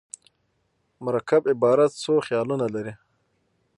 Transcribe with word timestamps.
مرکب 1.05 1.41
عبارت 1.53 1.91
څو 2.03 2.13
خیالونه 2.27 2.65
لري. 2.75 2.93